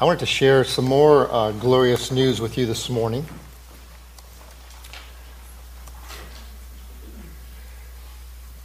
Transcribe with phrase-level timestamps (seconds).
[0.00, 3.24] I wanted to share some more uh, glorious news with you this morning.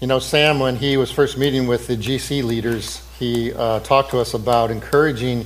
[0.01, 4.09] You know, Sam, when he was first meeting with the GC leaders, he uh, talked
[4.09, 5.45] to us about encouraging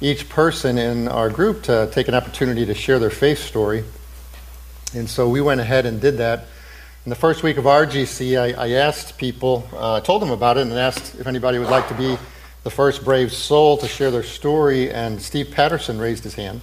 [0.00, 3.82] each person in our group to take an opportunity to share their faith story.
[4.94, 6.46] And so we went ahead and did that.
[7.04, 10.56] In the first week of our GC, I, I asked people, uh, told them about
[10.56, 12.16] it, and asked if anybody would like to be
[12.62, 14.90] the first brave soul to share their story.
[14.90, 16.60] And Steve Patterson raised his hand.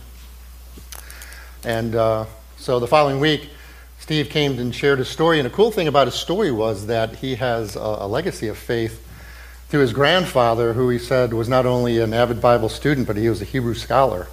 [1.64, 2.26] And uh,
[2.58, 3.50] so the following week,
[4.00, 5.40] Steve came and shared his story.
[5.40, 8.58] And a cool thing about his story was that he has a, a legacy of
[8.58, 9.04] faith
[9.70, 13.28] through his grandfather, who he said was not only an avid Bible student, but he
[13.28, 14.28] was a Hebrew scholar.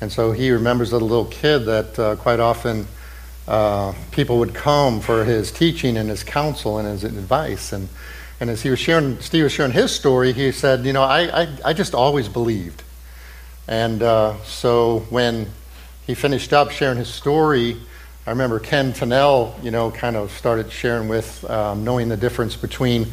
[0.00, 2.86] And so he remembers as a little kid that uh, quite often
[3.48, 7.72] uh, people would come for his teaching and his counsel and his advice.
[7.72, 7.88] And,
[8.40, 11.42] and as he was sharing, Steve was sharing his story, he said, You know, I,
[11.42, 12.82] I, I just always believed.
[13.66, 15.48] And uh, so when
[16.06, 17.76] he finished up sharing his story,
[18.26, 22.56] I remember Ken Tennell, you know, kind of started sharing with um, knowing the difference
[22.56, 23.06] between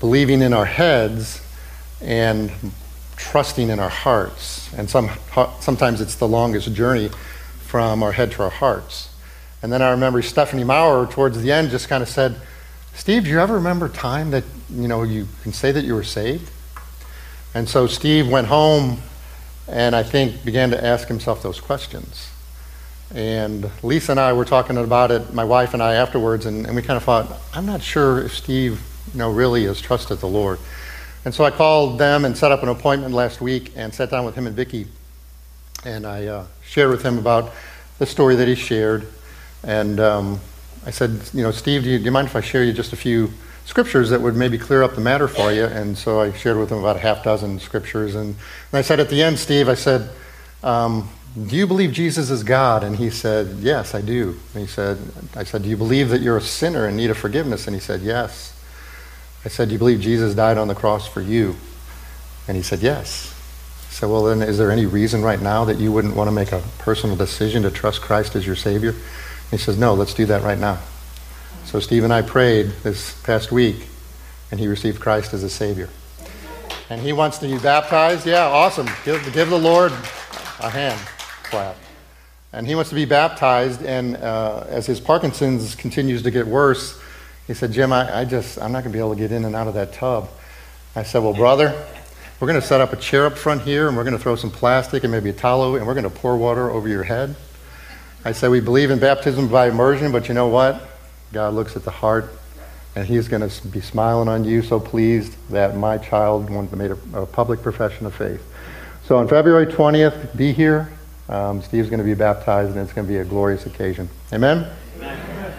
[0.00, 1.44] believing in our heads
[2.00, 2.50] and
[3.16, 4.72] trusting in our hearts.
[4.74, 5.10] And some,
[5.60, 7.10] sometimes it's the longest journey
[7.60, 9.10] from our head to our hearts.
[9.62, 12.40] And then I remember Stephanie Maurer towards the end just kind of said,
[12.94, 16.04] Steve, do you ever remember time that, you know, you can say that you were
[16.04, 16.50] saved?
[17.54, 18.98] And so Steve went home
[19.68, 22.30] and I think began to ask himself those questions.
[23.14, 26.74] And Lisa and I were talking about it, my wife and I afterwards, and, and
[26.74, 28.82] we kind of thought, I'm not sure if Steve
[29.12, 30.58] you know, really has trusted the Lord.
[31.24, 34.24] And so I called them and set up an appointment last week and sat down
[34.24, 34.86] with him and Vicki.
[35.84, 37.52] And I uh, shared with him about
[37.98, 39.06] the story that he shared.
[39.62, 40.40] And um,
[40.84, 42.92] I said, you know, Steve, do you, do you mind if I share you just
[42.92, 43.30] a few
[43.64, 45.64] scriptures that would maybe clear up the matter for you?
[45.64, 48.14] And so I shared with him about a half dozen scriptures.
[48.14, 50.10] And, and I said at the end, Steve, I said,
[50.62, 52.84] um, do you believe Jesus is God?
[52.84, 54.38] And he said, Yes, I do.
[54.54, 54.98] And he said,
[55.34, 57.66] I said, Do you believe that you're a sinner and need of forgiveness?
[57.66, 58.54] And he said, Yes.
[59.44, 61.56] I said, Do you believe Jesus died on the cross for you?
[62.48, 63.34] And he said, Yes.
[63.88, 66.32] I said, Well, then, is there any reason right now that you wouldn't want to
[66.32, 68.94] make a personal decision to trust Christ as your Savior?
[69.52, 70.78] He says, No, let's do that right now.
[71.66, 73.86] So Steve and I prayed this past week,
[74.50, 75.90] and he received Christ as a Savior.
[76.88, 78.26] And he wants to be baptized.
[78.26, 78.88] Yeah, awesome.
[79.04, 80.98] Give, give the Lord a hand
[81.44, 81.76] clap.
[82.54, 86.98] And he wants to be baptized, and uh, as his Parkinson's continues to get worse,
[87.46, 89.44] he said, Jim, I, I just, I'm not going to be able to get in
[89.44, 90.30] and out of that tub.
[90.96, 91.74] I said, Well, brother,
[92.40, 94.36] we're going to set up a chair up front here, and we're going to throw
[94.36, 97.36] some plastic and maybe a towel, and we're going to pour water over your head.
[98.24, 100.88] I said, We believe in baptism by immersion, but you know what?
[101.32, 102.32] God looks at the heart,
[102.94, 106.98] and He's going to be smiling on you, so pleased that my child made a,
[107.14, 108.42] a public profession of faith.
[109.04, 110.92] So on February 20th, be here.
[111.28, 114.08] Um, Steve's going to be baptized, and it's going to be a glorious occasion.
[114.32, 114.70] Amen?
[114.96, 115.54] Amen.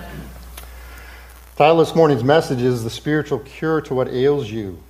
[1.57, 4.81] Title this morning's message is The Spiritual Cure to What Ails You.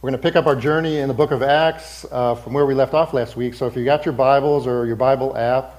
[0.00, 2.66] We're going to pick up our journey in the book of Acts uh, from where
[2.66, 3.54] we left off last week.
[3.54, 5.77] So if you got your Bibles or your Bible app,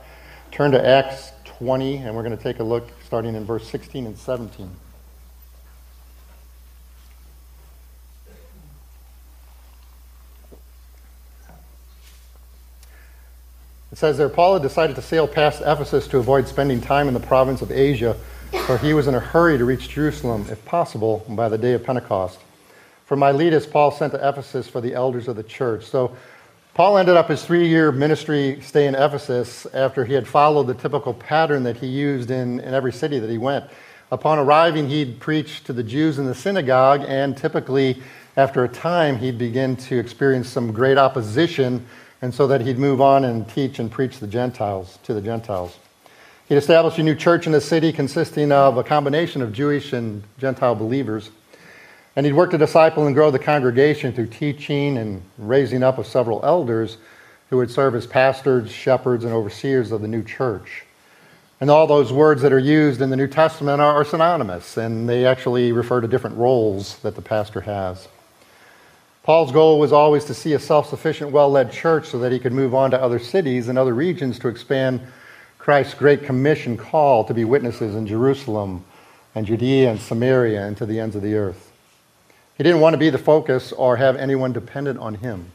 [0.51, 4.05] turn to Acts 20, and we're going to take a look starting in verse 16
[4.05, 4.69] and 17.
[13.91, 17.13] It says there, Paul had decided to sail past Ephesus to avoid spending time in
[17.13, 18.15] the province of Asia,
[18.65, 21.83] for he was in a hurry to reach Jerusalem, if possible, by the day of
[21.83, 22.39] Pentecost.
[23.05, 25.85] From Miletus, Paul sent to Ephesus for the elders of the church.
[25.85, 26.15] So
[26.79, 30.73] Paul ended up his three year ministry stay in Ephesus after he had followed the
[30.73, 33.65] typical pattern that he used in, in every city that he went.
[34.13, 38.01] Upon arriving, he'd preach to the Jews in the synagogue, and typically,
[38.37, 41.85] after a time, he'd begin to experience some great opposition
[42.21, 45.77] and so that he'd move on and teach and preach the Gentiles to the Gentiles.
[46.47, 50.23] He'd established a new church in the city consisting of a combination of Jewish and
[50.37, 51.29] Gentile believers.
[52.15, 56.07] And he'd work to disciple and grow the congregation through teaching and raising up of
[56.07, 56.97] several elders
[57.49, 60.85] who would serve as pastors, shepherds, and overseers of the new church.
[61.61, 65.09] And all those words that are used in the New Testament are, are synonymous, and
[65.09, 68.07] they actually refer to different roles that the pastor has.
[69.23, 72.39] Paul's goal was always to see a self sufficient, well led church so that he
[72.39, 75.01] could move on to other cities and other regions to expand
[75.57, 78.85] Christ's great commission call to be witnesses in Jerusalem
[79.35, 81.68] and Judea and Samaria and to the ends of the earth.
[82.59, 85.49] He didn't want to be the focus or have anyone dependent on him.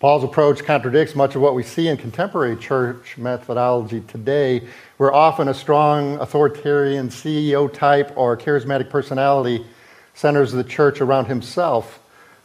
[0.00, 5.46] Paul's approach contradicts much of what we see in contemporary church methodology today, where often
[5.46, 9.64] a strong authoritarian CEO type or charismatic personality
[10.14, 12.00] centers the church around himself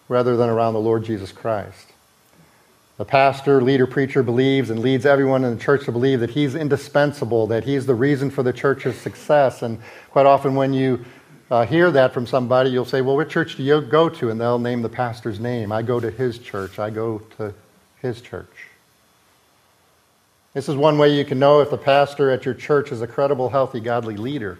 [0.07, 1.88] rather than around the Lord Jesus Christ.
[2.98, 6.54] The pastor, leader, preacher believes and leads everyone in the church to believe that he's
[6.54, 9.63] indispensable, that he's the reason for the church's success.
[9.63, 9.80] And
[10.12, 11.04] quite often, when you
[11.51, 14.30] uh, hear that from somebody, you'll say, Well, what church do you go to?
[14.30, 15.71] And they'll name the pastor's name.
[15.71, 16.80] I go to his church.
[16.80, 17.53] I go to
[18.01, 18.68] his church.
[20.53, 23.07] This is one way you can know if the pastor at your church is a
[23.07, 24.57] credible, healthy, godly leader.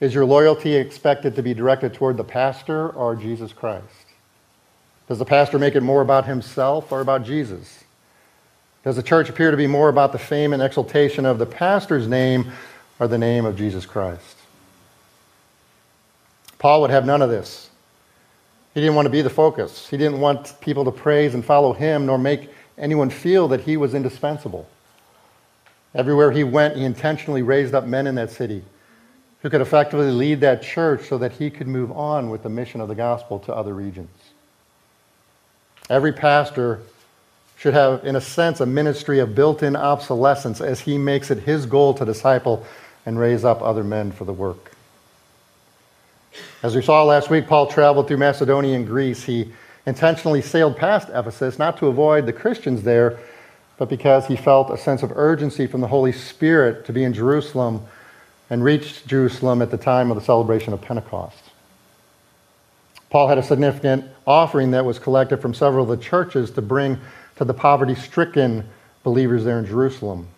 [0.00, 3.84] Is your loyalty expected to be directed toward the pastor or Jesus Christ?
[5.08, 7.84] Does the pastor make it more about himself or about Jesus?
[8.82, 12.08] Does the church appear to be more about the fame and exaltation of the pastor's
[12.08, 12.52] name
[12.98, 14.35] or the name of Jesus Christ?
[16.58, 17.70] Paul would have none of this.
[18.74, 19.88] He didn't want to be the focus.
[19.88, 23.76] He didn't want people to praise and follow him, nor make anyone feel that he
[23.76, 24.68] was indispensable.
[25.94, 28.62] Everywhere he went, he intentionally raised up men in that city
[29.40, 32.80] who could effectively lead that church so that he could move on with the mission
[32.80, 34.10] of the gospel to other regions.
[35.88, 36.80] Every pastor
[37.56, 41.38] should have, in a sense, a ministry of built in obsolescence as he makes it
[41.38, 42.66] his goal to disciple
[43.06, 44.75] and raise up other men for the work.
[46.62, 49.22] As we saw last week, Paul traveled through Macedonia and Greece.
[49.24, 49.52] He
[49.86, 53.18] intentionally sailed past Ephesus, not to avoid the Christians there,
[53.78, 57.12] but because he felt a sense of urgency from the Holy Spirit to be in
[57.12, 57.86] Jerusalem
[58.50, 61.42] and reached Jerusalem at the time of the celebration of Pentecost.
[63.10, 66.98] Paul had a significant offering that was collected from several of the churches to bring
[67.36, 68.68] to the poverty stricken
[69.04, 70.28] believers there in Jerusalem.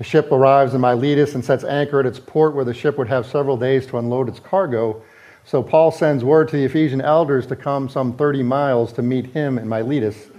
[0.00, 3.08] The ship arrives in Miletus and sets anchor at its port where the ship would
[3.08, 5.02] have several days to unload its cargo.
[5.44, 9.26] So Paul sends word to the Ephesian elders to come some 30 miles to meet
[9.26, 10.30] him in Miletus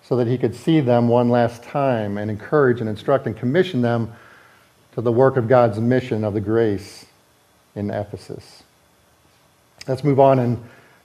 [0.00, 3.82] so that he could see them one last time and encourage and instruct and commission
[3.82, 4.12] them
[4.94, 7.04] to the work of God's mission of the grace
[7.74, 8.62] in Ephesus.
[9.88, 10.56] Let's move on and,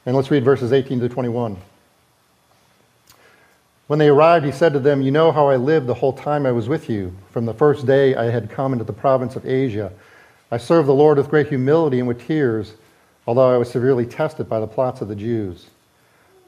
[0.05, 1.57] and let's read verses 18 to 21.
[3.87, 6.45] When they arrived, he said to them, You know how I lived the whole time
[6.45, 7.15] I was with you.
[7.29, 9.91] From the first day I had come into the province of Asia,
[10.51, 12.73] I served the Lord with great humility and with tears,
[13.27, 15.67] although I was severely tested by the plots of the Jews.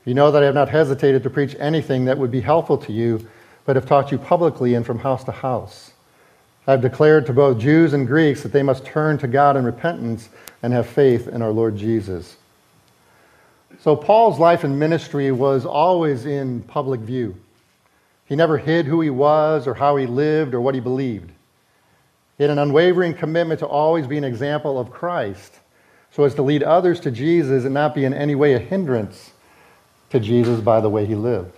[0.03, 2.93] You know that I have not hesitated to preach anything that would be helpful to
[2.93, 3.27] you,
[3.65, 5.91] but have taught you publicly and from house to house.
[6.65, 9.65] I have declared to both Jews and Greeks that they must turn to God in
[9.65, 10.29] repentance
[10.63, 12.37] and have faith in our Lord Jesus.
[13.79, 17.35] So, Paul's life and ministry was always in public view.
[18.25, 21.31] He never hid who he was or how he lived or what he believed.
[22.37, 25.59] He had an unwavering commitment to always be an example of Christ
[26.11, 29.31] so as to lead others to Jesus and not be in any way a hindrance
[30.09, 31.53] to Jesus by the way he lived.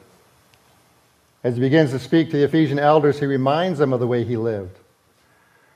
[1.43, 4.23] As he begins to speak to the Ephesian elders, he reminds them of the way
[4.23, 4.77] he lived.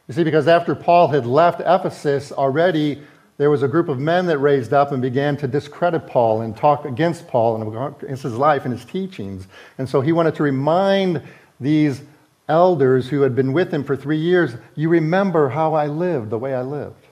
[0.07, 3.01] You see, because after Paul had left Ephesus already,
[3.37, 6.55] there was a group of men that raised up and began to discredit Paul and
[6.55, 9.47] talk against Paul and against his life and his teachings.
[9.77, 11.21] And so he wanted to remind
[11.59, 12.01] these
[12.47, 16.37] elders who had been with him for three years you remember how I lived, the
[16.37, 17.05] way I lived.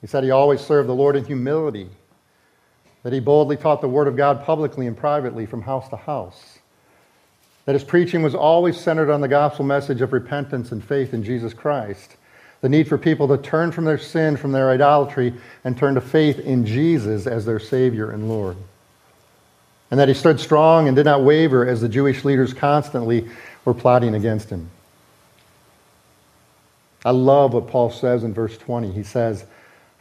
[0.00, 1.88] He said he always served the Lord in humility,
[3.02, 6.58] that he boldly taught the Word of God publicly and privately from house to house
[7.66, 11.22] that his preaching was always centered on the gospel message of repentance and faith in
[11.22, 12.16] Jesus Christ,
[12.60, 16.00] the need for people to turn from their sin, from their idolatry, and turn to
[16.00, 18.56] faith in Jesus as their Savior and Lord.
[19.90, 23.28] And that he stood strong and did not waver as the Jewish leaders constantly
[23.64, 24.70] were plotting against him.
[27.04, 28.90] I love what Paul says in verse 20.
[28.90, 29.44] He says,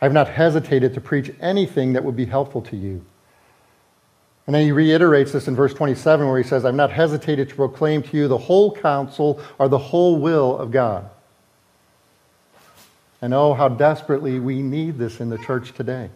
[0.02, 3.06] I have not hesitated to preach anything that would be helpful to you
[4.48, 7.56] and then he reiterates this in verse 27 where he says, I've not hesitated to
[7.56, 11.10] proclaim to you the whole counsel or the whole will of God.
[13.26, 16.12] And oh, how desperately we need this in the church today.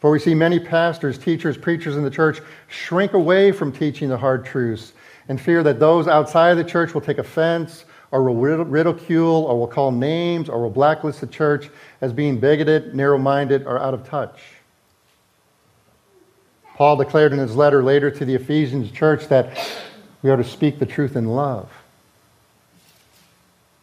[0.00, 4.16] For we see many pastors, teachers, preachers in the church shrink away from teaching the
[4.16, 4.94] hard truths
[5.28, 9.60] and fear that those outside of the church will take offense or will ridicule or
[9.60, 11.68] will call names or will blacklist the church
[12.00, 14.40] as being bigoted, narrow minded, or out of touch.
[16.76, 19.70] Paul declared in his letter later to the Ephesians church that
[20.22, 21.70] we are to speak the truth in love.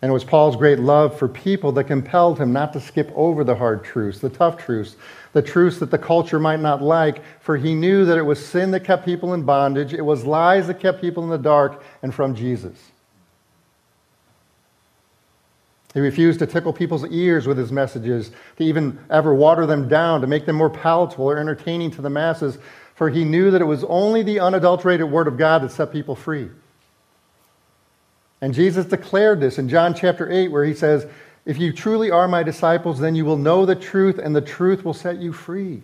[0.02, 3.44] And it was Paul's great love for people that compelled him not to skip over
[3.44, 4.96] the hard truths, the tough truths,
[5.34, 8.72] the truths that the culture might not like, for he knew that it was sin
[8.72, 12.16] that kept people in bondage, it was lies that kept people in the dark, and
[12.16, 12.92] from Jesus.
[15.94, 20.22] He refused to tickle people's ears with his messages, to even ever water them down,
[20.22, 22.58] to make them more palatable or entertaining to the masses,
[22.96, 26.16] for he knew that it was only the unadulterated Word of God that set people
[26.16, 26.50] free.
[28.42, 31.06] And Jesus declared this in John chapter 8, where he says,
[31.46, 34.84] If you truly are my disciples, then you will know the truth, and the truth
[34.84, 35.84] will set you free.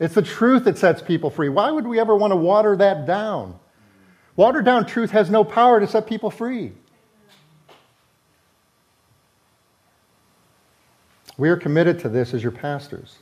[0.00, 1.50] It's the truth that sets people free.
[1.50, 3.58] Why would we ever want to water that down?
[4.34, 6.72] Watered down truth has no power to set people free.
[11.36, 13.18] We are committed to this as your pastors.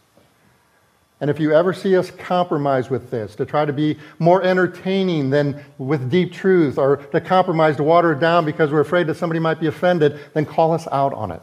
[1.21, 5.29] And if you ever see us compromise with this, to try to be more entertaining
[5.29, 9.17] than with deep truth, or to compromise to water it down because we're afraid that
[9.17, 11.43] somebody might be offended, then call us out on it.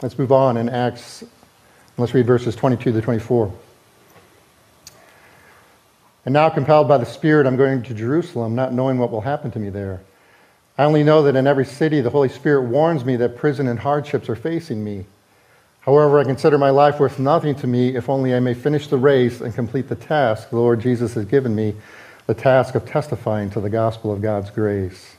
[0.00, 1.22] Let's move on in Acts.
[1.98, 3.52] Let's read verses 22 to 24.
[6.24, 9.50] And now, compelled by the Spirit, I'm going to Jerusalem, not knowing what will happen
[9.50, 10.00] to me there.
[10.78, 13.78] I only know that in every city the Holy Spirit warns me that prison and
[13.78, 15.04] hardships are facing me.
[15.80, 18.98] However, I consider my life worth nothing to me if only I may finish the
[18.98, 21.74] race and complete the task the Lord Jesus has given me,
[22.26, 25.16] the task of testifying to the gospel of God's grace.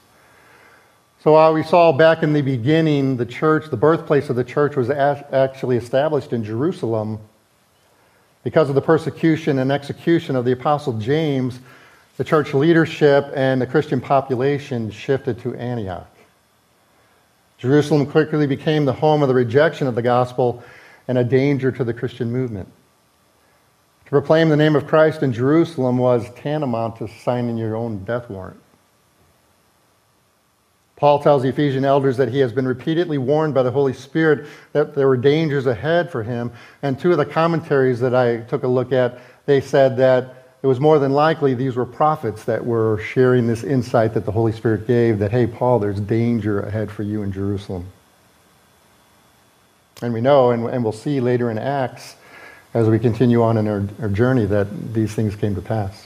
[1.24, 4.76] So, while we saw back in the beginning, the church, the birthplace of the church,
[4.76, 7.20] was actually established in Jerusalem.
[8.44, 11.60] Because of the persecution and execution of the Apostle James,
[12.18, 16.08] the church leadership and the Christian population shifted to Antioch.
[17.62, 20.64] Jerusalem quickly became the home of the rejection of the gospel
[21.08, 22.68] and a danger to the Christian movement.
[24.06, 28.32] To proclaim the name of Christ in Jerusalem was tantamount to signing your own death
[28.32, 28.60] warrant.
[30.96, 34.48] Paul tells the Ephesian elders that he has been repeatedly warned by the Holy Spirit
[34.74, 36.52] that there were dangers ahead for him.
[36.82, 40.68] And two of the commentaries that I took a look at, they said that it
[40.68, 44.52] was more than likely these were prophets that were sharing this insight that the Holy
[44.52, 47.86] Spirit gave that, hey, Paul, there's danger ahead for you in Jerusalem.
[50.04, 52.16] And we know, and, and we'll see later in Acts,
[52.74, 56.06] as we continue on in our, our journey, that these things came to pass.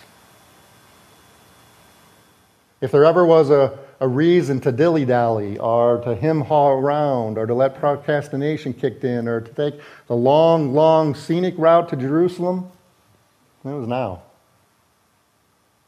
[2.80, 7.38] If there ever was a, a reason to dilly dally, or to him haw around,
[7.38, 11.96] or to let procrastination kick in, or to take the long, long scenic route to
[11.98, 12.70] Jerusalem,
[13.66, 14.22] it was now.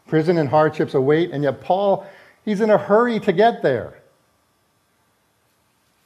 [0.08, 2.08] Prison and hardships await, and yet Paul,
[2.46, 4.02] he's in a hurry to get there.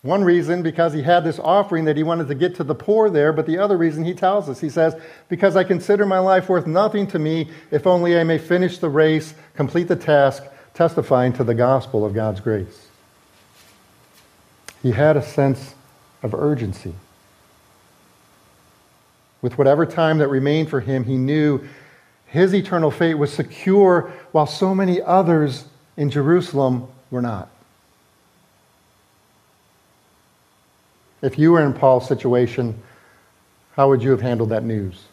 [0.02, 3.10] One reason, because he had this offering that he wanted to get to the poor
[3.10, 4.96] there, but the other reason he tells us, he says,
[5.30, 8.90] Because I consider my life worth nothing to me if only I may finish the
[8.90, 10.44] race, complete the task,
[10.74, 12.88] testifying to the gospel of God's grace.
[14.82, 15.76] He had a sense
[16.24, 16.96] of urgency.
[19.44, 21.68] With whatever time that remained for him, he knew
[22.32, 25.66] his eternal fate was secure while so many others
[25.98, 27.50] in Jerusalem were not.
[31.22, 32.82] If you were in Paul's situation,
[33.76, 35.04] how would you have handled that news?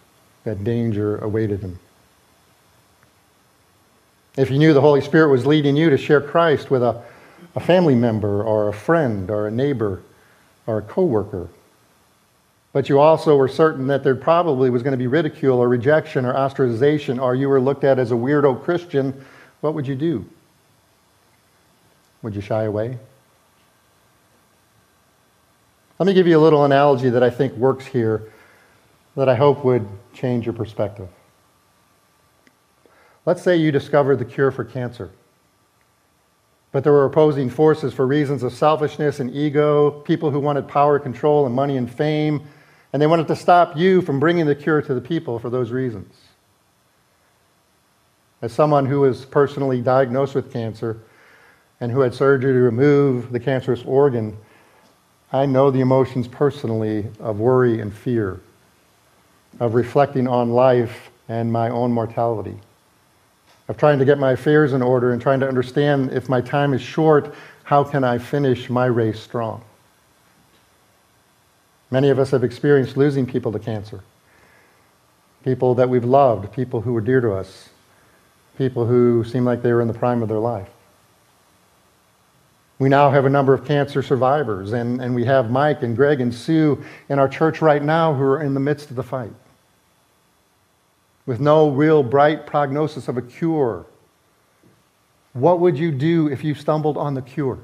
[0.45, 1.81] That danger awaited him.
[4.37, 7.03] If you knew the Holy Spirit was leading you to share Christ with a,
[7.57, 10.03] a family member or a friend or a neighbor
[10.69, 11.49] or a coworker,
[12.79, 16.25] but you also were certain that there probably was going to be ridicule or rejection
[16.25, 19.25] or ostracization, or you were looked at as a weirdo Christian,
[19.63, 20.25] what would you do?
[22.23, 22.97] Would you shy away?
[25.99, 28.33] Let me give you a little analogy that I think works here
[29.17, 31.09] that I hope would change your perspective.
[33.27, 35.11] Let's say you discovered the cure for cancer,
[36.71, 41.01] but there were opposing forces for reasons of selfishness and ego, people who wanted power,
[41.01, 42.47] control, and money and fame
[42.93, 45.71] and they wanted to stop you from bringing the cure to the people for those
[45.71, 46.15] reasons.
[48.41, 50.99] As someone who was personally diagnosed with cancer
[51.81, 54.37] and who had surgery to remove the cancerous organ,
[55.33, 58.41] I know the emotions personally of worry and fear,
[59.61, 62.59] of reflecting on life and my own mortality,
[63.69, 66.73] of trying to get my affairs in order and trying to understand if my time
[66.73, 69.63] is short, how can I finish my race strong?
[71.91, 74.03] Many of us have experienced losing people to cancer.
[75.45, 77.71] People that we've loved, people who were dear to us,
[78.59, 80.69] people who seem like they were in the prime of their life.
[82.79, 86.21] We now have a number of cancer survivors, and, and we have Mike and Greg
[86.21, 89.33] and Sue in our church right now who are in the midst of the fight.
[91.27, 93.87] With no real bright prognosis of a cure.
[95.33, 97.59] What would you do if you stumbled on the cure?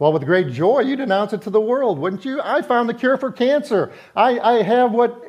[0.00, 2.40] Well, with great joy, you'd announce it to the world, wouldn't you?
[2.42, 3.92] I found the cure for cancer.
[4.16, 5.22] I, I have what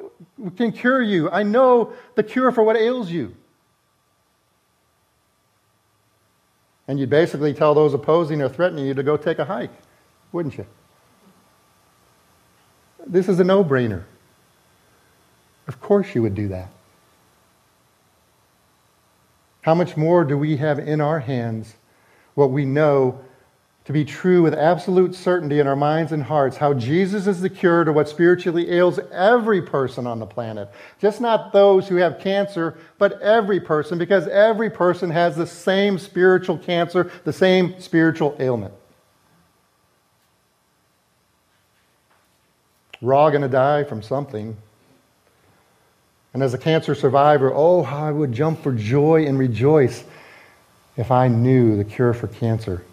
[0.56, 1.30] can cure you.
[1.30, 3.36] I know the cure for what ails you.
[6.88, 9.74] And you'd basically tell those opposing or threatening you to go take a hike,
[10.32, 10.66] wouldn't you?
[13.06, 14.06] This is a no brainer.
[15.68, 16.70] Of course, you would do that.
[19.64, 21.76] How much more do we have in our hands
[22.36, 23.20] what we know
[23.86, 27.50] to be true with absolute certainty in our minds and hearts how Jesus is the
[27.50, 30.70] cure to what spiritually ails every person on the planet.
[31.00, 35.98] Just not those who have cancer, but every person, because every person has the same
[35.98, 38.74] spiritual cancer, the same spiritual ailment.
[43.02, 44.56] We're all going to die from something.
[46.36, 50.04] And as a cancer survivor, oh, how I would jump for joy and rejoice
[50.98, 52.84] if I knew the cure for cancer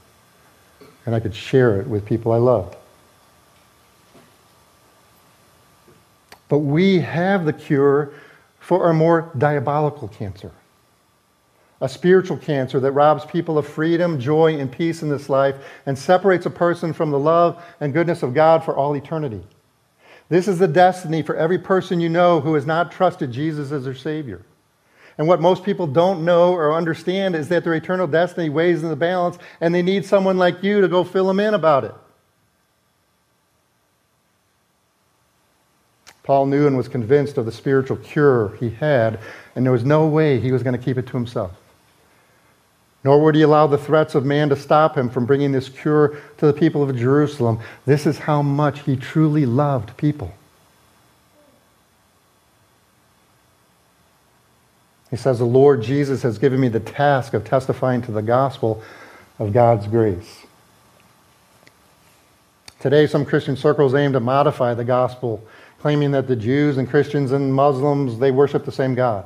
[1.07, 2.76] and I could share it with people I loved.
[6.49, 8.12] But we have the cure
[8.59, 10.52] for a more diabolical cancer
[11.81, 15.97] a spiritual cancer that robs people of freedom, joy, and peace in this life and
[15.97, 19.43] separates a person from the love and goodness of God for all eternity.
[20.28, 23.85] This is the destiny for every person you know who has not trusted Jesus as
[23.85, 24.43] their Savior.
[25.18, 28.88] And what most people don't know or understand is that their eternal destiny weighs in
[28.88, 31.94] the balance, and they need someone like you to go fill them in about it.
[36.22, 39.18] Paul knew and was convinced of the spiritual cure he had,
[39.56, 41.52] and there was no way he was going to keep it to himself.
[43.02, 46.18] Nor would he allow the threats of man to stop him from bringing this cure
[46.37, 47.58] to the people of Jerusalem.
[47.87, 50.34] This is how much he truly loved people.
[55.11, 58.83] He says, The Lord Jesus has given me the task of testifying to the gospel
[59.38, 60.47] of God's grace.
[62.81, 65.43] Today, some Christian circles aim to modify the gospel,
[65.81, 69.25] claiming that the Jews and Christians and Muslims, they worship the same God.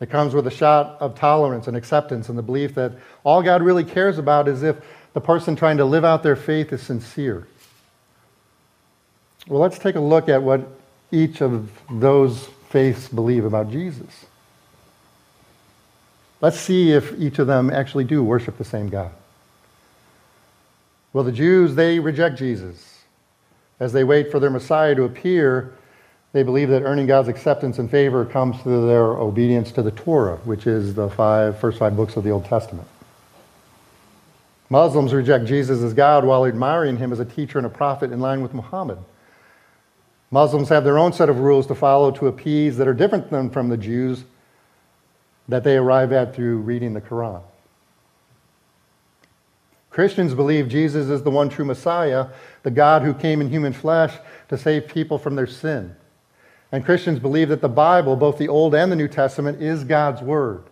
[0.00, 2.92] It comes with a shot of tolerance and acceptance and the belief that
[3.24, 4.76] all God really cares about is if
[5.12, 7.48] the person trying to live out their faith is sincere.
[9.48, 10.68] Well, let's take a look at what
[11.10, 14.26] each of those faiths believe about Jesus.
[16.40, 19.10] Let's see if each of them actually do worship the same God.
[21.12, 23.02] Well, the Jews, they reject Jesus.
[23.80, 25.72] As they wait for their Messiah to appear,
[26.32, 30.36] they believe that earning God's acceptance and favor comes through their obedience to the Torah,
[30.44, 32.86] which is the five, first five books of the Old Testament.
[34.70, 38.20] Muslims reject Jesus as God while admiring him as a teacher and a prophet in
[38.20, 38.98] line with Muhammad.
[40.30, 43.50] Muslims have their own set of rules to follow to appease that are different than
[43.50, 44.24] from the Jews
[45.48, 47.42] that they arrive at through reading the Quran.
[49.90, 52.26] Christians believe Jesus is the one true Messiah,
[52.62, 54.14] the God who came in human flesh
[54.48, 55.96] to save people from their sin.
[56.70, 60.20] And Christians believe that the Bible, both the Old and the New Testament, is God's
[60.20, 60.64] Word.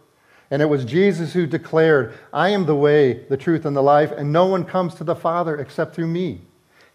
[0.51, 4.13] And it was Jesus who declared, I am the way, the truth, and the life,
[4.13, 6.43] and no one comes to the Father except through me.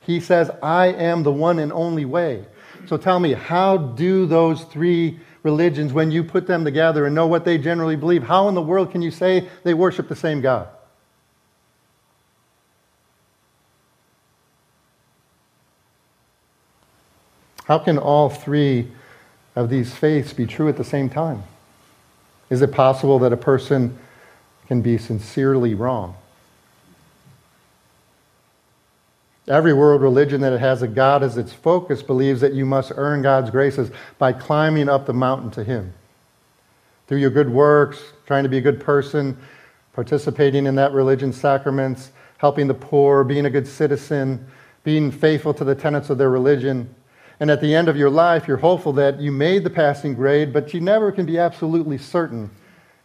[0.02, 2.46] He says, I am the one and only way.
[2.88, 7.28] So tell me, how do those three religions, when you put them together and know
[7.28, 10.42] what they generally believe, how in the world can you say they worship the same
[10.42, 10.68] God?
[17.66, 18.92] How can all three
[19.56, 21.44] of these faiths be true at the same time?
[22.50, 23.98] Is it possible that a person
[24.68, 26.16] can be sincerely wrong?
[29.48, 33.24] Every world religion that has a God as its focus believes that you must earn
[33.24, 35.94] God's graces by climbing up the mountain to Him.
[37.08, 39.36] Through your good works, trying to be a good person,
[39.94, 44.46] participating in that religion's sacraments, helping the poor, being a good citizen,
[44.84, 46.94] being faithful to the tenets of their religion.
[47.40, 50.54] And at the end of your life, you're hopeful that you made the passing grade,
[50.54, 52.52] but you never can be absolutely certain,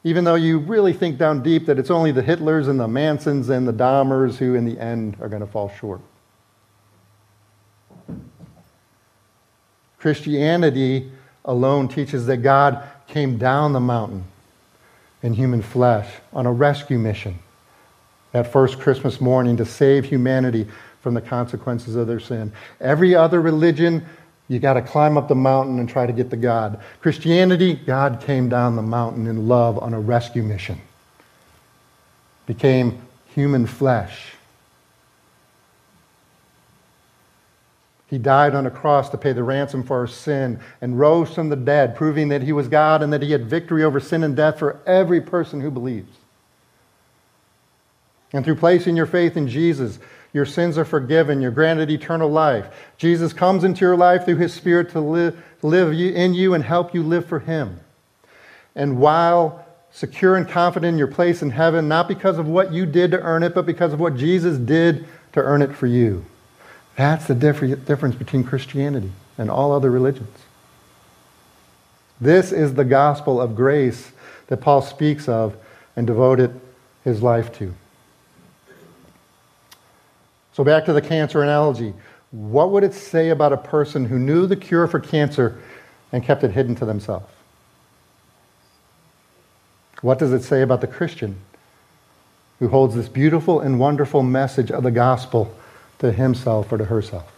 [0.05, 3.49] even though you really think down deep that it's only the Hitlers and the Mansons
[3.49, 6.03] and the Dahmers who, in the end, are going to fall short.
[9.99, 11.11] Christianity
[11.45, 14.25] alone teaches that God came down the mountain
[15.23, 17.39] in human flesh on a rescue mission
[18.33, 20.67] that first Christmas morning to save humanity
[21.01, 22.53] from the consequences of their sin.
[22.81, 24.05] Every other religion,
[24.49, 26.81] you got to climb up the mountain and try to get to God.
[27.01, 30.81] Christianity, God came down the mountain in love on a rescue mission,
[32.47, 34.33] became human flesh
[38.09, 41.49] He died on a cross to pay the ransom for our sin and rose from
[41.49, 44.37] the dead, proving that he was God and that he had victory over sin and
[44.37, 46.17] death for every person who believes.
[48.33, 49.99] And through placing your faith in Jesus,
[50.33, 52.67] your sins are forgiven, you're granted eternal life.
[52.97, 56.95] Jesus comes into your life through his Spirit to live, live in you and help
[56.95, 57.81] you live for him.
[58.77, 62.85] And while secure and confident in your place in heaven, not because of what you
[62.85, 66.25] did to earn it, but because of what Jesus did to earn it for you.
[66.97, 70.39] That's the difference between Christianity and all other religions.
[72.21, 74.13] This is the gospel of grace
[74.47, 75.57] that Paul speaks of
[75.95, 76.59] and devoted
[77.05, 77.75] his life to.
[80.55, 81.93] So, back to the cancer analogy.
[82.31, 85.61] What would it say about a person who knew the cure for cancer
[86.13, 87.31] and kept it hidden to themselves?
[90.01, 91.37] What does it say about the Christian
[92.59, 95.55] who holds this beautiful and wonderful message of the gospel
[95.99, 97.33] to himself or to herself?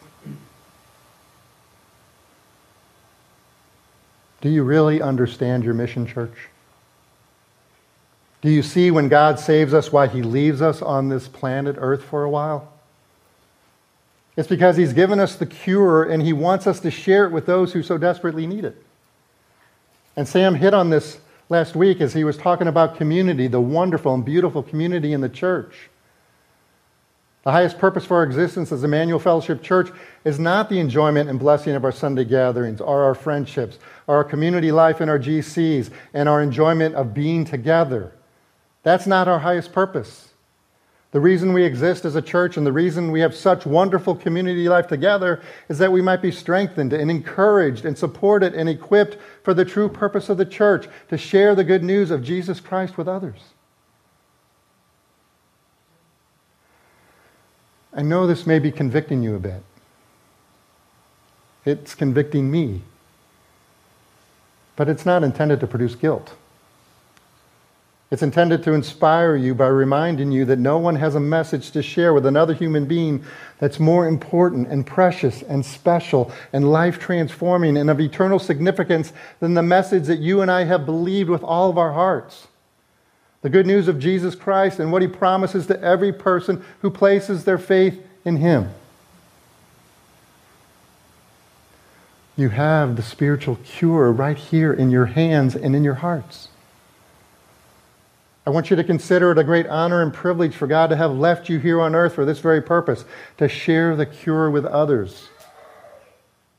[4.41, 6.49] Do you really understand your mission, church?
[8.41, 12.05] Do you see when God saves us why he leaves us on this planet Earth
[12.05, 12.73] for a while?
[14.37, 17.47] It's because he's given us the cure and he wants us to share it with
[17.47, 18.81] those who so desperately need it.
[20.15, 21.19] And Sam hit on this
[21.49, 25.29] last week as he was talking about community, the wonderful and beautiful community in the
[25.29, 25.91] church.
[27.49, 29.91] The highest purpose for our existence as Emmanuel Fellowship Church
[30.23, 34.25] is not the enjoyment and blessing of our Sunday gatherings or our friendships or our
[34.25, 38.13] community life in our GCs and our enjoyment of being together.
[38.83, 40.29] That's not our highest purpose.
[41.13, 44.69] The reason we exist as a church and the reason we have such wonderful community
[44.69, 49.55] life together is that we might be strengthened and encouraged and supported and equipped for
[49.55, 53.09] the true purpose of the church to share the good news of Jesus Christ with
[53.09, 53.41] others.
[57.99, 59.61] I know this may be convicting you a bit.
[61.65, 62.83] It's convicting me.
[64.77, 66.33] But it's not intended to produce guilt.
[68.13, 71.83] It's intended to inspire you by reminding you that no one has a message to
[71.83, 73.25] share with another human being
[73.59, 79.55] that's more important and precious and special and life transforming and of eternal significance than
[79.55, 82.47] the message that you and I have believed with all of our hearts.
[83.43, 87.45] The good news of Jesus Christ and what he promises to every person who places
[87.45, 88.71] their faith in him.
[92.37, 96.49] You have the spiritual cure right here in your hands and in your hearts.
[98.47, 101.13] I want you to consider it a great honor and privilege for God to have
[101.13, 103.05] left you here on earth for this very purpose
[103.37, 105.29] to share the cure with others.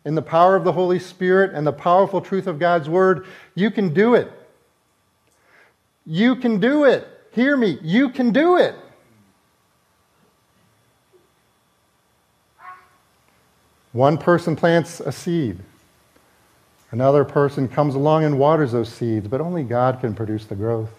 [0.06, 3.72] In the power of the Holy Spirit and the powerful truth of God's Word, you
[3.72, 4.32] can do it.
[6.06, 7.08] You can do it.
[7.32, 7.78] Hear me.
[7.82, 8.76] You can do it.
[13.92, 15.60] One person plants a seed.
[16.92, 20.90] Another person comes along and waters those seeds, but only God can produce the growth.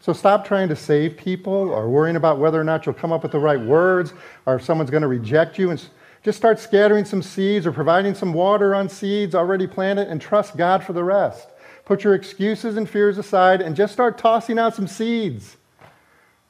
[0.00, 3.22] So stop trying to save people or worrying about whether or not you'll come up
[3.22, 4.12] with the right words
[4.44, 5.70] or if someone's going to reject you.
[5.70, 5.82] And
[6.22, 10.56] just start scattering some seeds or providing some water on seeds already planted and trust
[10.56, 11.48] God for the rest.
[11.84, 15.56] Put your excuses and fears aside and just start tossing out some seeds.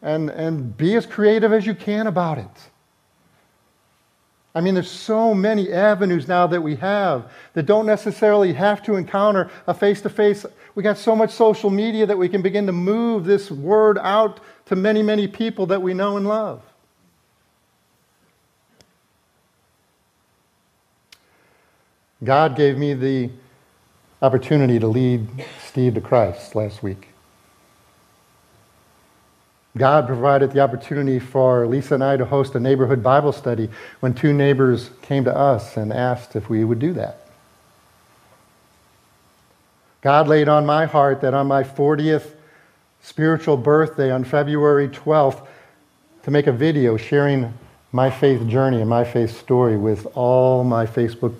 [0.01, 2.51] And, and be as creative as you can about it.
[4.55, 8.94] I mean, there's so many avenues now that we have that don't necessarily have to
[8.94, 10.47] encounter a face to face.
[10.77, 14.40] We got so much social media that we can begin to move this word out
[14.66, 16.62] to many, many people that we know and love.
[22.23, 23.31] God gave me the
[24.24, 25.28] opportunity to lead
[25.66, 27.08] Steve to Christ last week.
[29.76, 33.68] God provided the opportunity for Lisa and I to host a neighborhood Bible study
[34.00, 37.26] when two neighbors came to us and asked if we would do that.
[40.00, 42.30] God laid on my heart that on my 40th
[43.02, 45.46] spiritual birthday on February 12th
[46.22, 47.52] to make a video sharing
[47.92, 51.34] my faith journey and my faith story with all my Facebook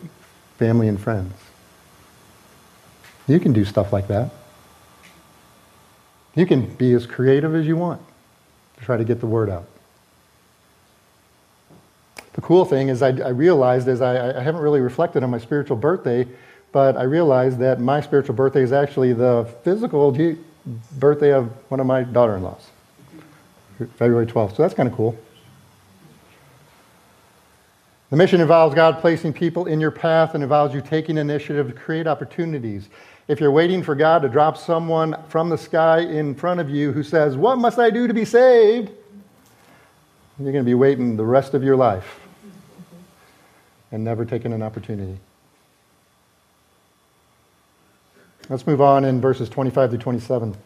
[0.59, 1.44] family and friends.
[3.27, 4.31] You can do stuff like that.
[6.35, 8.01] You can be as creative as you want
[8.79, 9.67] to try to get the word out.
[12.35, 15.39] The cool thing is, I, I realized as I, I haven't really reflected on my
[15.39, 16.27] spiritual birthday,
[16.73, 20.11] but I realized that my spiritual birthday is actually the physical
[20.99, 22.71] birthday of one of my daughter in laws,
[23.97, 24.57] February 12th.
[24.57, 25.17] So that's kind of cool.
[28.15, 31.73] The mission involves God placing people in your path and involves you taking initiative to
[31.73, 32.89] create opportunities
[33.27, 36.93] if you're waiting for God to drop someone from the sky in front of you
[36.93, 38.93] who says, What must I do to be saved?
[40.39, 42.21] You're going to be waiting the rest of your life
[43.91, 45.19] and never taking an opportunity.
[48.49, 50.57] Let's move on in verses 25 to 27.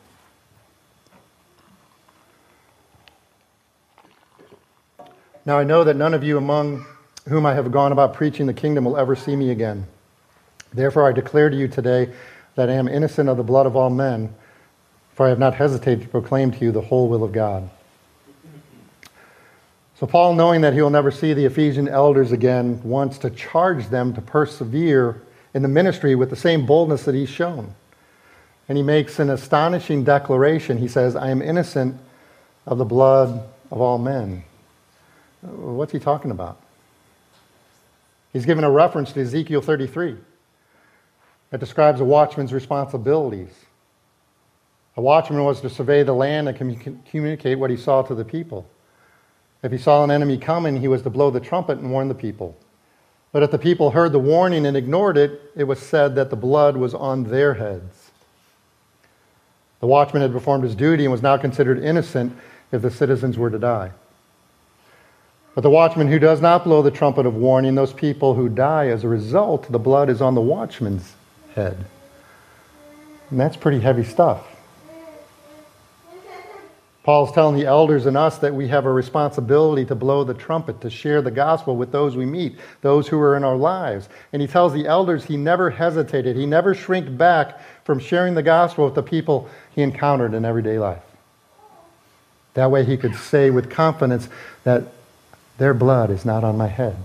[5.47, 6.85] Now I know that none of you among
[7.29, 9.87] whom I have gone about preaching the kingdom will ever see me again.
[10.73, 12.13] Therefore, I declare to you today
[12.55, 14.35] that I am innocent of the blood of all men,
[15.15, 17.69] for I have not hesitated to proclaim to you the whole will of God.
[19.99, 23.89] So, Paul, knowing that he will never see the Ephesian elders again, wants to charge
[23.89, 25.21] them to persevere
[25.55, 27.75] in the ministry with the same boldness that he's shown.
[28.69, 30.79] And he makes an astonishing declaration.
[30.79, 31.99] He says, I am innocent
[32.67, 34.45] of the blood of all men.
[35.43, 36.61] What's he talking about?
[38.33, 40.17] He's given a reference to Ezekiel 33
[41.51, 43.53] that describes a watchman's responsibilities.
[44.97, 46.57] A watchman was to survey the land and
[47.11, 48.67] communicate what he saw to the people.
[49.63, 52.15] If he saw an enemy coming, he was to blow the trumpet and warn the
[52.15, 52.57] people.
[53.33, 56.37] But if the people heard the warning and ignored it, it was said that the
[56.37, 58.11] blood was on their heads.
[59.81, 62.37] The watchman had performed his duty and was now considered innocent
[62.73, 63.93] if the citizens were to die.
[65.59, 68.91] But the watchman who does not blow the trumpet of warning, those people who die
[68.91, 71.15] as a result, the blood is on the watchman's
[71.57, 71.85] head.
[73.31, 74.47] And that's pretty heavy stuff.
[77.03, 80.81] Paul's telling the elders and us that we have a responsibility to blow the trumpet,
[80.83, 84.09] to share the gospel with those we meet, those who are in our lives.
[84.33, 88.45] And he tells the elders he never hesitated, he never shrank back from sharing the
[88.45, 91.03] gospel with the people he encountered in everyday life.
[92.55, 94.29] That way he could say with confidence
[94.63, 94.85] that
[95.59, 96.97] their blood is not on my head.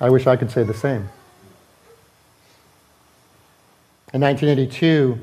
[0.00, 1.08] I wish I could say the same.
[4.12, 5.18] In 1982,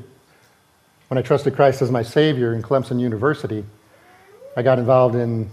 [1.08, 3.64] when I trusted Christ as my Savior in Clemson University,
[4.56, 5.50] I got involved in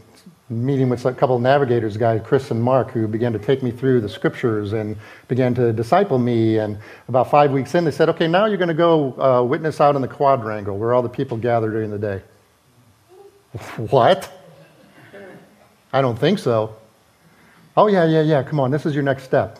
[0.50, 3.71] meeting with a couple of navigators, guys, Chris and Mark, who began to take me
[3.71, 4.97] through the scriptures and
[5.28, 6.58] began to disciple me.
[6.58, 9.80] And about five weeks in, they said, okay, now you're going to go uh, witness
[9.80, 12.21] out in the quadrangle where all the people gather during the day.
[13.78, 14.40] what?
[15.93, 16.75] I don't think so.
[17.75, 19.60] Oh, yeah, yeah, yeah, come on, this is your next step.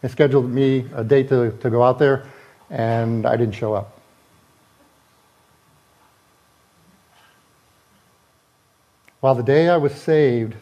[0.00, 2.26] They scheduled me a date to, to go out there
[2.70, 3.98] and I didn't show up.
[9.20, 10.54] While the day I was saved,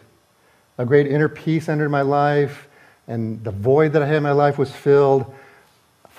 [0.77, 2.67] a great inner peace entered my life,
[3.07, 5.33] and the void that I had in my life was filled.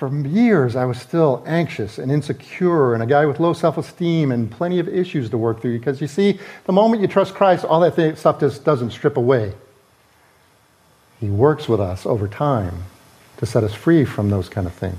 [0.02, 4.32] For years, I was still anxious and insecure, and a guy with low self esteem
[4.32, 5.78] and plenty of issues to work through.
[5.78, 9.52] Because you see, the moment you trust Christ, all that stuff just doesn't strip away.
[11.20, 12.82] He works with us over time
[13.36, 14.98] to set us free from those kind of things.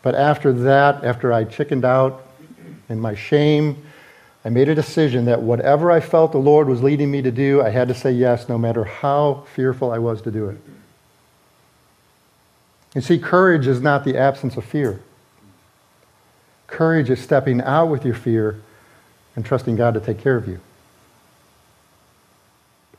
[0.00, 2.24] But after that, after I chickened out
[2.88, 3.76] in my shame,
[4.42, 7.60] I made a decision that whatever I felt the Lord was leading me to do,
[7.60, 10.58] I had to say yes, no matter how fearful I was to do it.
[12.98, 14.98] You see, courage is not the absence of fear.
[16.66, 18.60] Courage is stepping out with your fear
[19.36, 20.58] and trusting God to take care of you.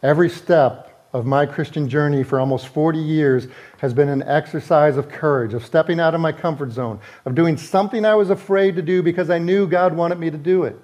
[0.01, 5.09] Every step of my Christian journey for almost 40 years has been an exercise of
[5.09, 8.81] courage, of stepping out of my comfort zone, of doing something I was afraid to
[8.81, 10.79] do because I knew God wanted me to do it.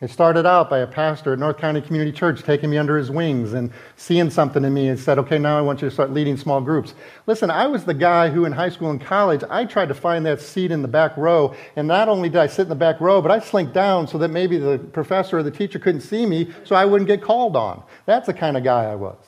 [0.00, 3.10] It started out by a pastor at North County Community Church taking me under his
[3.10, 6.10] wings and seeing something in me and said, okay, now I want you to start
[6.10, 6.94] leading small groups.
[7.26, 10.24] Listen, I was the guy who in high school and college, I tried to find
[10.24, 11.54] that seat in the back row.
[11.76, 14.16] And not only did I sit in the back row, but I slinked down so
[14.16, 17.54] that maybe the professor or the teacher couldn't see me so I wouldn't get called
[17.54, 17.82] on.
[18.06, 19.18] That's the kind of guy I was.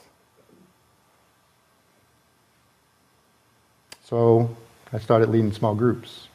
[4.04, 4.56] So
[4.90, 6.28] I started leading small groups.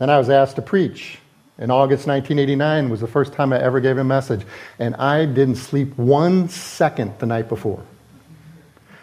[0.00, 1.18] Then I was asked to preach.
[1.56, 4.44] In August 1989 was the first time I ever gave a message,
[4.78, 7.82] and I didn't sleep one second the night before.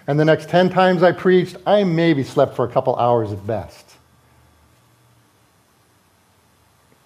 [0.05, 3.45] And the next 10 times I preached, I maybe slept for a couple hours at
[3.47, 3.85] best.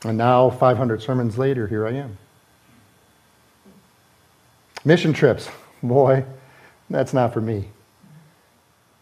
[0.03, 2.17] And now, 500 sermons later, here I am.
[4.83, 5.49] Mission trips,
[5.81, 6.25] boy,
[6.89, 7.69] that's not for me.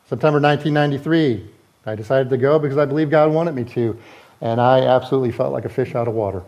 [0.08, 1.50] September 1993,
[1.86, 3.98] I decided to go because I believe God wanted me to
[4.44, 6.44] and I absolutely felt like a fish out of water.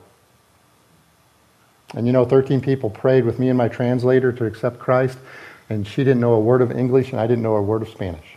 [1.93, 5.17] And you know, 13 people prayed with me and my translator to accept Christ,
[5.69, 7.88] and she didn't know a word of English, and I didn't know a word of
[7.88, 8.36] Spanish.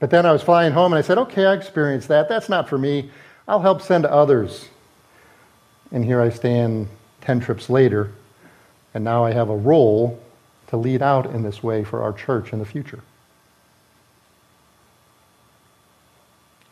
[0.00, 2.30] But then I was flying home, and I said, okay, I experienced that.
[2.30, 3.10] That's not for me.
[3.46, 4.68] I'll help send others.
[5.92, 6.88] And here I stand
[7.20, 8.12] 10 trips later,
[8.94, 10.18] and now I have a role
[10.68, 13.02] to lead out in this way for our church in the future.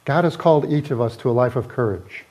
[0.06, 2.24] God has called each of us to a life of courage.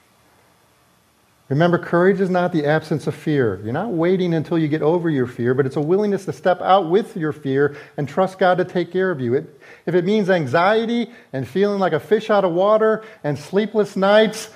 [1.50, 3.62] Remember, courage is not the absence of fear.
[3.64, 6.60] You're not waiting until you get over your fear, but it's a willingness to step
[6.62, 9.36] out with your fear and trust God to take care of you.
[9.36, 13.96] It, if it means anxiety and feeling like a fish out of water and sleepless
[13.96, 14.50] nights,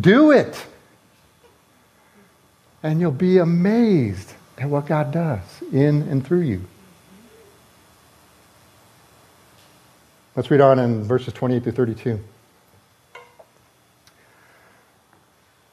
[0.00, 0.64] do it.
[2.82, 6.64] And you'll be amazed at what God does in and through you.
[10.36, 12.20] Let's read on in verses 28 through 32.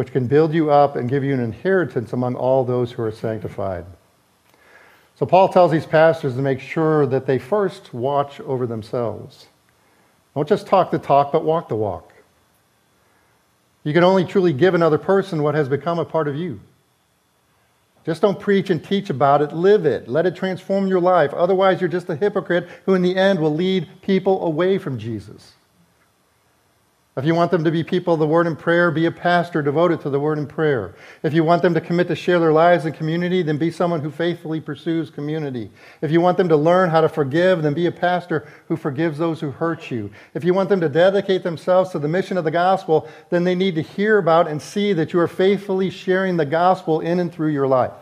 [0.00, 3.12] which can build you up and give you an inheritance among all those who are
[3.12, 3.84] sanctified.
[5.14, 9.48] So Paul tells these pastors to make sure that they first watch over themselves.
[10.34, 12.14] Don't just talk the talk, but walk the walk.
[13.84, 16.60] You can only truly give another person what has become a part of you.
[18.06, 20.08] Just don't preach and teach about it, live it.
[20.08, 21.34] Let it transform your life.
[21.34, 25.52] Otherwise, you're just a hypocrite who, in the end, will lead people away from Jesus.
[27.20, 29.60] If you want them to be people of the word and prayer, be a pastor
[29.60, 30.94] devoted to the word and prayer.
[31.22, 34.00] If you want them to commit to share their lives in community, then be someone
[34.00, 35.70] who faithfully pursues community.
[36.00, 39.18] If you want them to learn how to forgive, then be a pastor who forgives
[39.18, 40.10] those who hurt you.
[40.32, 43.54] If you want them to dedicate themselves to the mission of the gospel, then they
[43.54, 47.30] need to hear about and see that you are faithfully sharing the gospel in and
[47.30, 47.92] through your life.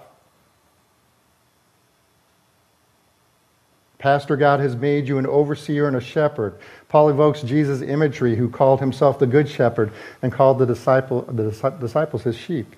[3.98, 6.54] Pastor, God has made you an overseer and a shepherd.
[6.88, 11.50] Paul evokes Jesus' imagery, who called himself the good shepherd and called the, disciple, the
[11.80, 12.76] disciples his sheep.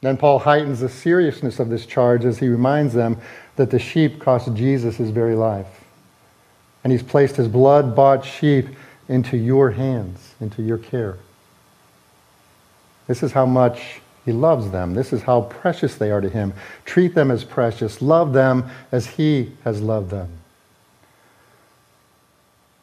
[0.00, 3.18] Then Paul heightens the seriousness of this charge as he reminds them
[3.56, 5.84] that the sheep cost Jesus his very life.
[6.84, 8.68] And he's placed his blood bought sheep
[9.08, 11.18] into your hands, into your care.
[13.08, 14.92] This is how much he loves them.
[14.92, 16.52] This is how precious they are to him.
[16.84, 18.02] Treat them as precious.
[18.02, 20.28] Love them as he has loved them.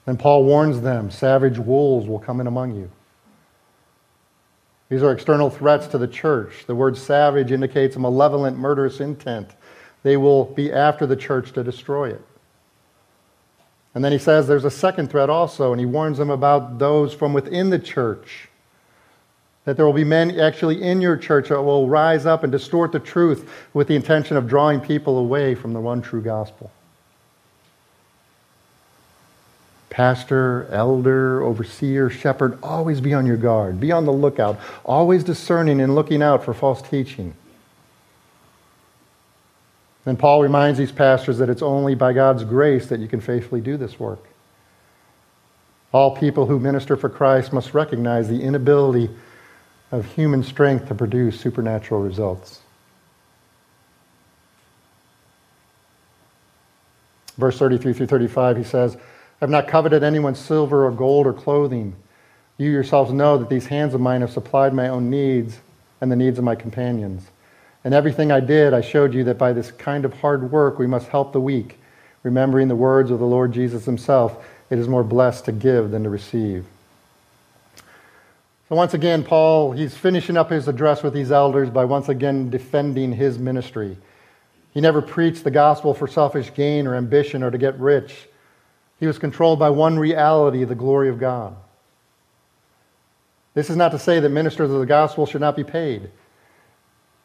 [0.06, 2.90] Then Paul warns them savage wolves will come in among you.
[4.90, 6.66] These are external threats to the church.
[6.66, 9.52] The word savage indicates a malevolent, murderous intent.
[10.02, 12.26] They will be after the church to destroy it.
[13.94, 17.14] And then he says there's a second threat also, and he warns them about those
[17.14, 18.50] from within the church
[19.66, 22.92] that there will be men actually in your church that will rise up and distort
[22.92, 26.72] the truth with the intention of drawing people away from the one true gospel.
[29.90, 33.80] Pastor, elder, overseer, shepherd, always be on your guard.
[33.80, 34.60] Be on the lookout.
[34.84, 37.34] Always discerning and looking out for false teaching.
[40.06, 43.62] And Paul reminds these pastors that it's only by God's grace that you can faithfully
[43.62, 44.24] do this work.
[45.92, 49.10] All people who minister for Christ must recognize the inability
[49.92, 52.62] of human strength to produce supernatural results.
[57.38, 58.98] Verse 33 through 35, he says,
[59.42, 61.96] I've not coveted anyone's silver or gold or clothing.
[62.58, 65.60] You yourselves know that these hands of mine have supplied my own needs
[66.00, 67.28] and the needs of my companions.
[67.84, 70.88] And everything I did, I showed you that by this kind of hard work we
[70.88, 71.78] must help the weak,
[72.24, 76.04] remembering the words of the Lord Jesus himself it is more blessed to give than
[76.04, 76.66] to receive.
[78.76, 83.14] Once again, Paul, he's finishing up his address with these elders by once again defending
[83.14, 83.96] his ministry.
[84.74, 88.28] He never preached the gospel for selfish gain or ambition or to get rich.
[89.00, 91.56] He was controlled by one reality the glory of God.
[93.54, 96.12] This is not to say that ministers of the gospel should not be paid.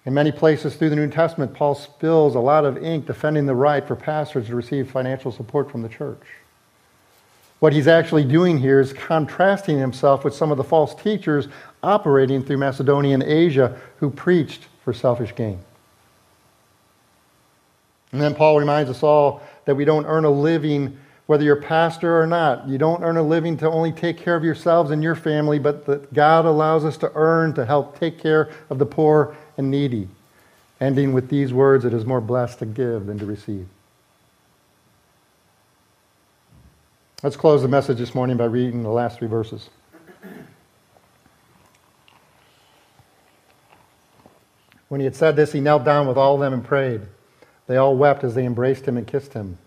[0.05, 3.57] In many places through the New Testament, Paul spills a lot of ink defending the
[3.57, 6.23] right for pastors to receive financial support from the church.
[7.61, 11.49] What he's actually doing here is contrasting himself with some of the false teachers
[11.83, 15.59] operating through Macedonia and Asia who preached for selfish gain.
[18.13, 20.99] And then Paul reminds us all that we don't earn a living
[21.31, 22.67] whether you're a pastor or not.
[22.67, 25.87] You don't earn a living to only take care of yourselves and your family, but
[25.87, 30.09] that God allows us to earn to help take care of the poor and needy.
[30.81, 33.69] Ending with these words, it is more blessed to give than to receive.
[37.23, 39.69] Let's close the message this morning by reading the last three verses.
[44.89, 47.03] When he had said this, he knelt down with all of them and prayed.
[47.67, 49.59] They all wept as they embraced him and kissed him.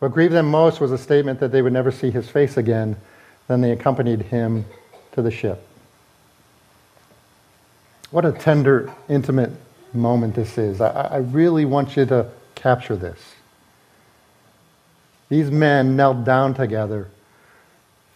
[0.00, 2.96] What grieved them most was a statement that they would never see his face again.
[3.48, 4.66] Then they accompanied him
[5.12, 5.66] to the ship.
[8.10, 9.52] What a tender, intimate
[9.94, 10.82] moment this is.
[10.82, 13.18] I, I really want you to capture this.
[15.32, 17.08] These men knelt down together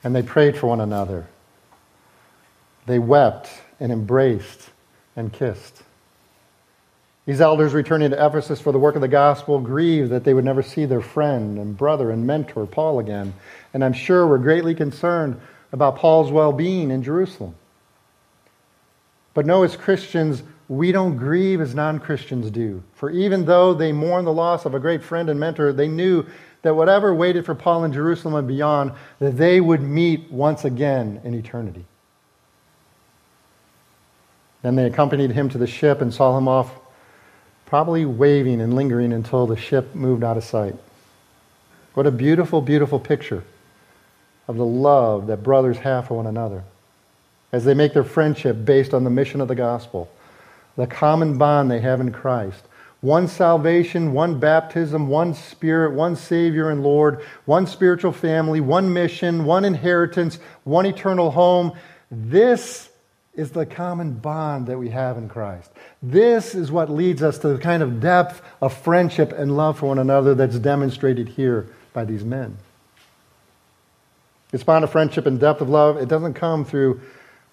[0.05, 1.27] and they prayed for one another.
[2.85, 3.49] They wept
[3.81, 4.69] and embraced
[5.17, 5.83] and kissed.
[7.25, 10.45] These elders returning to Ephesus for the work of the gospel grieved that they would
[10.45, 13.33] never see their friend and brother and mentor, Paul, again.
[13.73, 15.41] And I'm sure were greatly concerned
[15.73, 17.55] about Paul's well being in Jerusalem.
[19.33, 22.83] But no, as Christians, we don't grieve as non Christians do.
[22.93, 26.27] For even though they mourn the loss of a great friend and mentor, they knew
[26.63, 31.21] that whatever waited for Paul in Jerusalem and beyond, that they would meet once again
[31.25, 31.85] in eternity.
[34.63, 36.73] Then they accompanied him to the ship and saw him off,
[37.67, 40.75] probably waving and lingering until the ship moved out of sight.
[41.95, 43.45] What a beautiful, beautiful picture
[44.49, 46.65] of the love that brothers have for one another
[47.53, 50.11] as they make their friendship based on the mission of the gospel,
[50.77, 52.63] the common bond they have in Christ.
[53.07, 59.45] One salvation, one baptism, one spirit, one Savior and Lord, one spiritual family, one mission,
[59.45, 61.71] one inheritance, one eternal home.
[62.11, 62.89] This
[63.33, 65.71] is the common bond that we have in Christ.
[66.03, 69.87] This is what leads us to the kind of depth of friendship and love for
[69.87, 72.57] one another that's demonstrated here by these men.
[74.51, 77.01] This bond of friendship and depth of love, it doesn't come through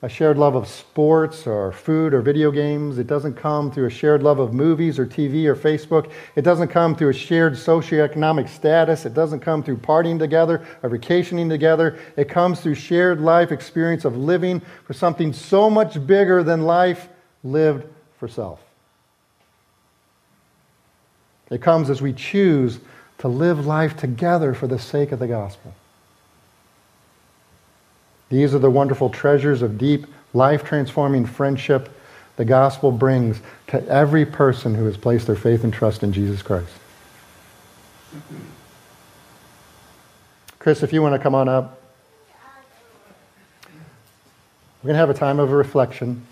[0.04, 2.98] a shared love of sports or food or video games.
[2.98, 6.12] It doesn't come through a shared love of movies or TV or Facebook.
[6.36, 9.06] It doesn't come through a shared socioeconomic status.
[9.06, 11.98] It doesn't come through partying together or vacationing together.
[12.18, 17.08] It comes through shared life experience of living for something so much bigger than life
[17.42, 17.88] lived
[18.20, 18.60] for self.
[21.50, 22.80] It comes as we choose
[23.20, 25.74] to live life together for the sake of the gospel.
[28.30, 31.90] These are the wonderful treasures of deep, life transforming friendship
[32.36, 36.42] the gospel brings to every person who has placed their faith and trust in Jesus
[36.42, 36.72] Christ.
[40.58, 41.80] Chris, if you want to come on up,
[44.82, 46.26] we're going to have a time of reflection.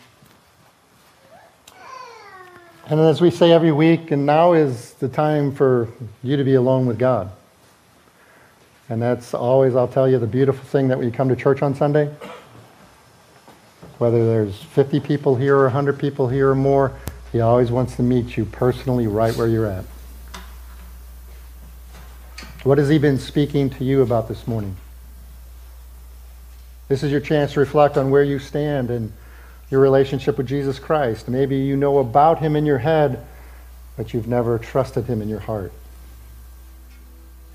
[2.88, 5.88] And as we say every week, and now is the time for
[6.24, 7.32] you to be alone with God.
[8.92, 11.62] And that's always, I'll tell you, the beautiful thing that when you come to church
[11.62, 12.14] on Sunday,
[14.00, 16.92] whether there's 50 people here or 100 people here or more,
[17.32, 19.86] he always wants to meet you personally right where you're at.
[22.64, 24.76] What has he been speaking to you about this morning?
[26.90, 29.14] This is your chance to reflect on where you stand in
[29.70, 31.30] your relationship with Jesus Christ.
[31.30, 33.26] Maybe you know about him in your head,
[33.96, 35.72] but you've never trusted him in your heart.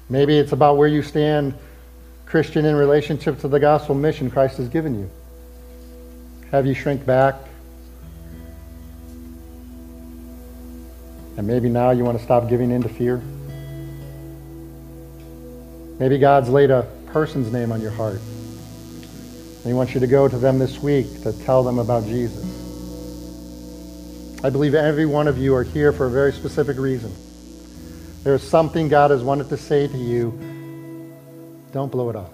[0.08, 1.54] Maybe it's about where you stand,
[2.26, 5.10] Christian, in relationship to the gospel mission Christ has given you.
[6.50, 7.34] Have you shrink back?
[11.36, 13.20] And maybe now you want to stop giving in to fear?
[15.98, 18.20] Maybe God's laid a person's name on your heart.
[18.20, 22.44] And He wants you to go to them this week to tell them about Jesus.
[24.44, 27.12] I believe every one of you are here for a very specific reason.
[28.26, 30.32] There's something God has wanted to say to you.
[31.70, 32.32] Don't blow it off.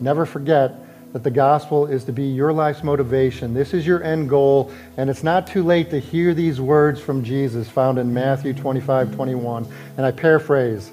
[0.00, 0.72] Never forget
[1.12, 3.52] that the gospel is to be your life's motivation.
[3.52, 7.22] This is your end goal, and it's not too late to hear these words from
[7.22, 9.70] Jesus found in Matthew 25, 21.
[9.98, 10.90] And I paraphrase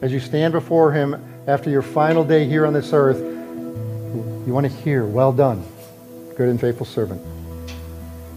[0.00, 4.64] As you stand before him after your final day here on this earth, you want
[4.64, 5.66] to hear, Well done,
[6.34, 7.20] good and faithful servant.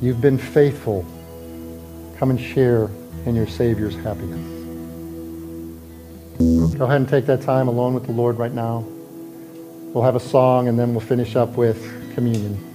[0.02, 1.06] You've been faithful.
[2.18, 2.90] Come and share
[3.26, 4.40] in your Savior's happiness.
[6.78, 8.86] Go ahead and take that time alone with the Lord right now.
[9.94, 11.80] We'll have a song and then we'll finish up with
[12.16, 12.67] communion.